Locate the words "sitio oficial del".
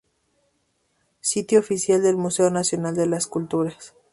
1.19-2.17